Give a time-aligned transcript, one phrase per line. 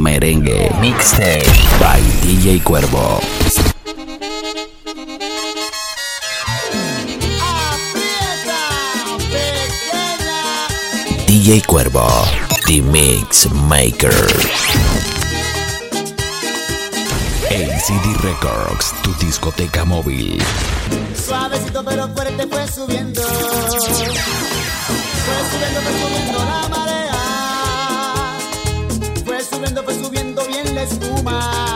[0.00, 1.44] Merengue Mixtape
[1.80, 3.20] by DJ Cuervo.
[11.26, 12.06] DJ Cuervo,
[12.66, 14.14] The Mix Maker.
[17.50, 20.40] ACD Records, tu discoteca móvil.
[21.14, 23.20] Suavecito pero fuerte fue subiendo.
[23.22, 23.32] Fue
[25.50, 27.07] subiendo, fue subiendo la marea.
[29.58, 31.67] Subiendo, fue subiendo bien la espuma.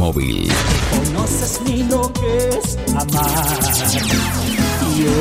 [0.00, 0.48] Móvil.
[0.48, 3.58] no conoces ni lo que es amar.
[4.96, 5.20] Yo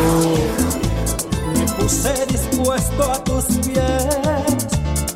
[1.54, 4.08] me puse dispuesto a tus pies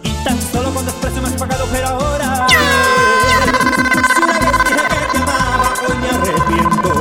[0.04, 2.48] y tan solo con desprecio me has pagado, pero ahora.
[2.50, 6.92] Si una vez dije que te amaba, hoy me arrepiento.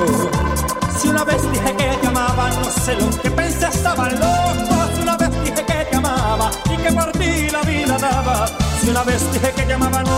[1.00, 4.74] Si una vez dije que te amaba, no sé lo que pensé, estaba loco.
[4.94, 8.46] Si una vez dije que te amaba y que por ti la vida daba.
[8.80, 10.11] Si una vez dije que te amaba, no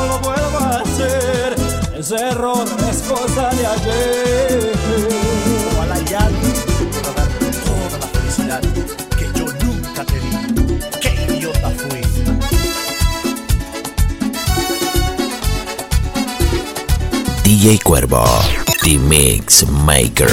[2.04, 4.72] Ese error es cosa de ayer.
[5.72, 6.52] Ojalá y alguien
[7.64, 8.60] toda la felicidad
[9.16, 10.30] que yo nunca te di.
[11.00, 12.02] ¡Qué idiota fui!
[17.42, 18.22] DJ Cuervo,
[18.82, 20.28] The Mix Maker.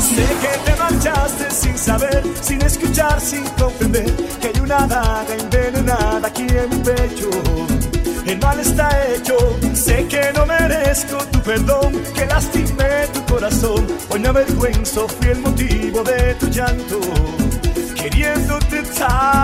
[0.00, 6.28] Sé que te marchaste sin saber, sin escuchar, sin comprender que hay una daga envenenada
[6.28, 7.75] aquí en mi pecho.
[8.26, 9.36] El mal está hecho,
[9.72, 13.86] sé que no merezco tu perdón, que lastimé tu corazón.
[14.10, 17.00] Hoy me avergüenzo, fui el motivo de tu llanto,
[17.94, 19.35] queriéndote tanto.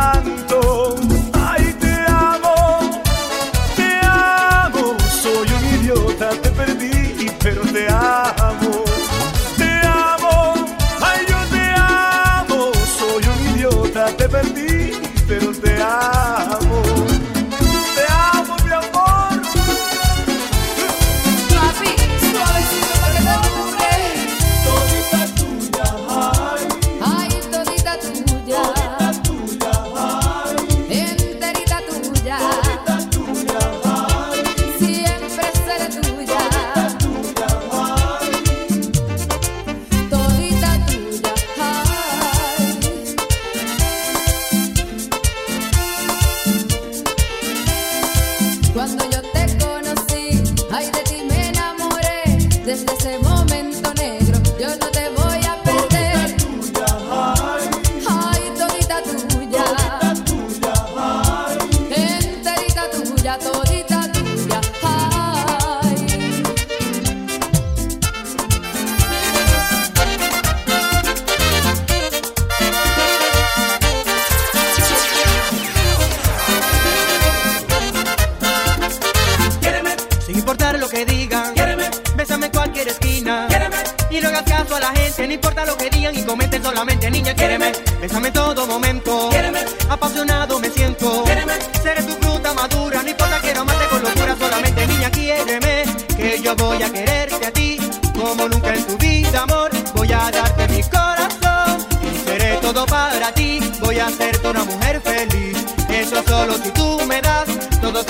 [84.82, 87.34] La gente, no importa lo que digan y comenten solamente, niña.
[87.34, 89.28] Quiéreme, bésame en todo momento.
[89.30, 91.22] Quiéreme, apasionado me siento.
[91.24, 95.10] Quiéreme, seré tu fruta madura, no importa quiero amarte con locura solamente, niña.
[95.10, 95.84] Quiéreme,
[96.16, 97.78] que yo voy a quererte a ti
[98.18, 99.70] como nunca en tu vida, amor.
[99.94, 103.60] Voy a darte mi corazón y seré todo para ti.
[103.80, 105.56] Voy a hacerte una mujer feliz.
[105.88, 107.46] Eso solo si tú me das
[107.80, 108.02] todo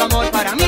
[0.52, 0.58] Han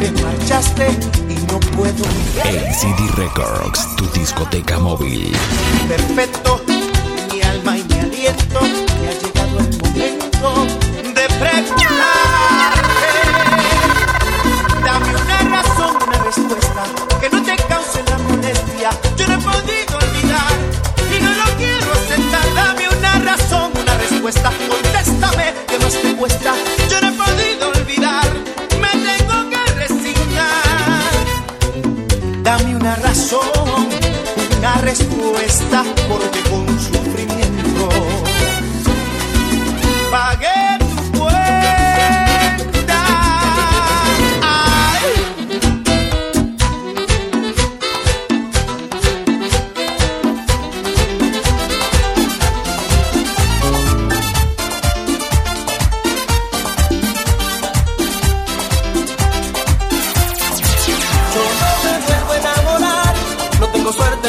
[0.00, 0.88] te marchaste
[1.28, 2.04] y no puedo
[2.42, 5.36] ACD Records, tu discoteca móvil.
[5.88, 6.62] perfecto.
[7.30, 10.66] Mi alma y mi aliento me ha llegado el momento
[11.04, 11.90] de preguntarte.
[14.82, 16.84] Dame una razón, una respuesta
[17.20, 18.90] que no te cause la molestia.
[19.18, 20.52] Yo no he podido olvidar
[21.14, 22.54] y no lo quiero aceptar.
[22.54, 24.50] Dame una razón, una respuesta.
[24.66, 26.54] Contéstame, que más te cuesta.
[32.50, 33.88] Dame una razón,
[34.58, 37.88] una respuesta, porque con sufrimiento
[40.10, 40.79] pagué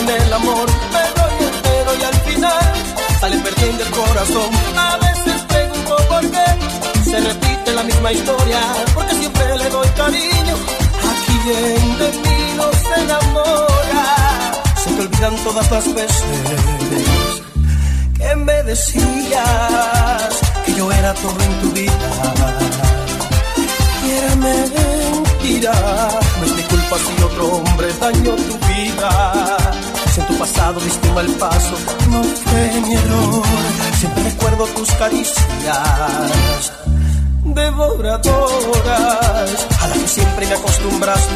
[0.01, 2.73] en el amor, me doy entero y al final
[3.19, 4.49] sale perdiendo el corazón.
[4.77, 6.47] A veces pregunto por qué
[7.09, 8.59] se repite la misma historia,
[8.93, 10.55] porque siempre le doy cariño
[11.09, 14.05] a quien de mí no se enamora.
[14.83, 17.43] Se te olvidan todas las veces
[18.17, 20.31] que me decías
[20.65, 22.33] que yo era todo en tu vida
[24.05, 25.73] y era mentira.
[26.39, 29.90] No es mi culpa si otro hombre dañó tu vida.
[30.27, 31.75] Tu pasado diste mal paso,
[32.09, 33.43] no fue mi error.
[33.99, 36.71] Siempre recuerdo tus caricias
[37.43, 41.33] devoradoras a las que siempre me acostumbraste.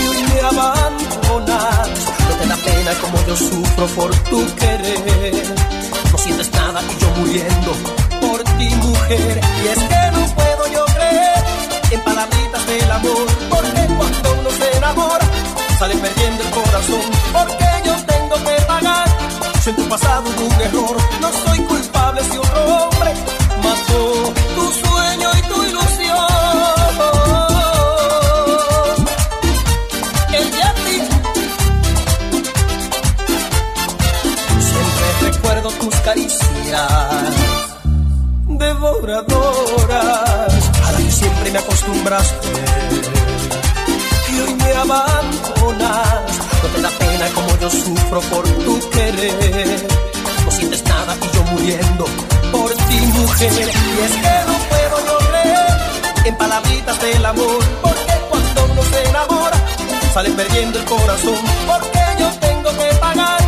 [0.00, 1.88] Y hoy me abandonas.
[2.28, 5.44] No te da pena como yo sufro por tu querer.
[6.10, 7.72] No sientes nada y yo muriendo
[8.20, 9.40] por ti, mujer.
[9.64, 11.44] Y es que no puedo yo creer
[11.90, 13.26] en palabritas del amor.
[13.50, 15.26] Porque cuando uno se enamora,
[15.82, 17.00] sale perdiendo el corazón.
[17.32, 19.08] Porque yo tengo que pagar.
[19.62, 23.10] Si en tu pasado hubo un error, no soy culpable si otro hombre
[23.64, 26.28] mató tu sueño y tu ilusión.
[30.38, 30.98] El de a ti
[34.70, 37.34] Siempre recuerdo tus caricias
[38.46, 42.51] devoradoras a las que siempre me acostumbraste.
[47.62, 49.86] Yo sufro por tu querer.
[50.44, 52.04] No sientes nada y yo muriendo
[52.50, 53.52] por ti, mujer.
[53.52, 57.60] Y es que no puedo yo creer en palabritas del amor.
[57.80, 59.56] Porque cuando uno se enamora,
[60.12, 61.38] sale perdiendo el corazón.
[61.68, 63.40] Porque yo tengo que pagar.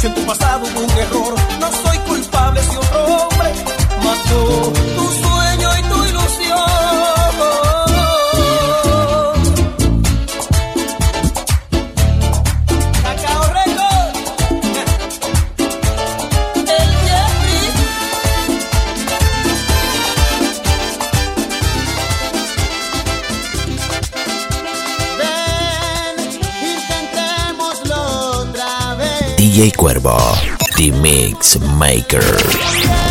[0.00, 3.52] Si en tu pasado hubo un error, no soy culpable si otro hombre
[4.02, 4.97] mató
[29.58, 30.16] DJ Cuervo,
[30.76, 33.07] The Mix Maker.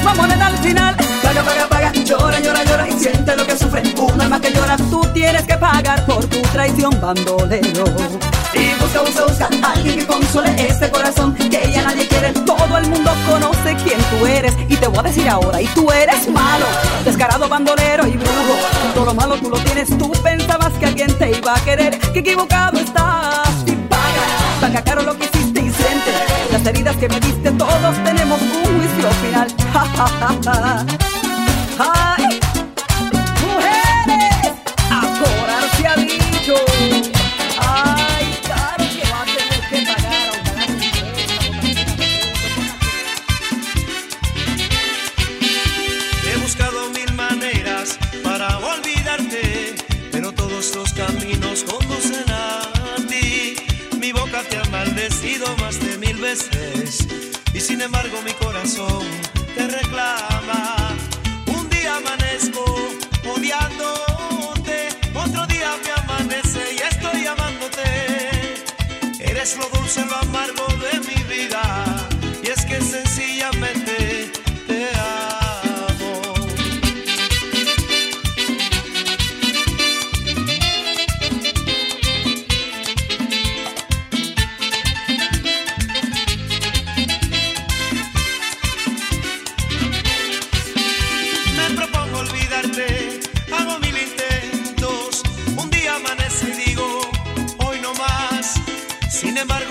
[0.00, 0.96] misma moneda al final.
[1.22, 3.82] Paga, paga, paga, llora, llora, llora y siente lo que sufre.
[3.98, 7.84] Un alma que llora, tú tienes que pagar por tu traición, bandolero.
[8.54, 12.32] Y busca, busca, busca alguien que console este corazón que ya nadie quiere.
[12.32, 15.60] Todo el mundo conoce quién tú eres y te voy a decir ahora.
[15.60, 16.66] Y tú eres malo,
[17.04, 18.56] descarado bandolero y brujo.
[18.94, 19.96] Todo lo malo tú lo tienes.
[19.98, 23.50] Tú pensabas que alguien te iba a querer, que equivocado estás.
[23.66, 24.24] Y paga,
[24.60, 26.12] paga caro lo que hiciste y siente
[26.50, 27.50] las heridas que me diste.
[27.52, 28.40] Todos tenemos
[30.82, 31.09] Música
[69.50, 70.69] es lo dulce, lo amargo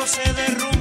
[0.09, 0.78] se derrumba.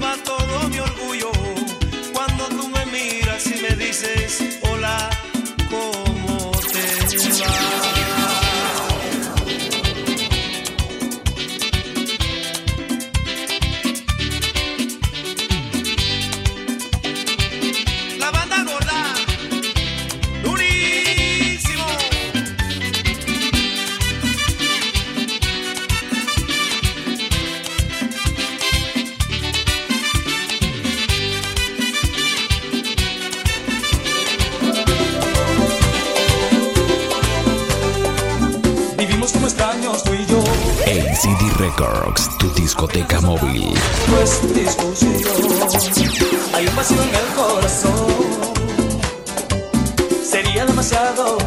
[41.98, 43.74] Works, tu discoteca móvil.
[44.08, 45.12] No es discusión,
[46.54, 48.06] hay pasión en el corazón.
[50.22, 51.38] Sería demasiado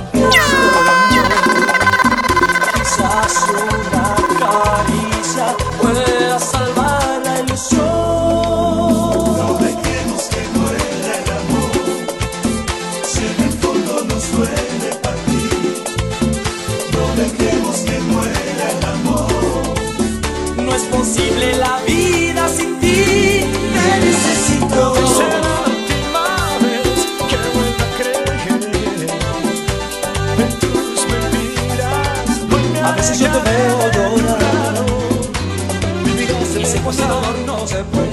[37.03, 38.11] amor no se puede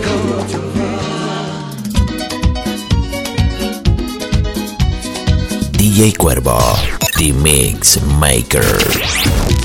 [5.72, 6.58] DJ Cuervo,
[7.16, 9.57] The Mix Maker.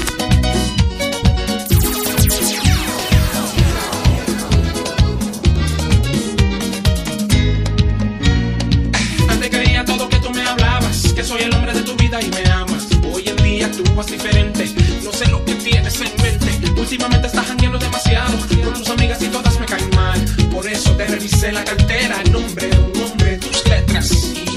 [21.24, 24.53] dice la cartera, nombre, un nombre, tus letras.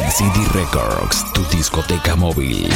[0.08, 2.68] ACD Records, tu discoteca móvil.